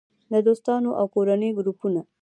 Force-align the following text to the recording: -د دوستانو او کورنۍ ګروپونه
-د 0.31 0.33
دوستانو 0.47 0.89
او 0.99 1.05
کورنۍ 1.15 1.49
ګروپونه 1.57 2.01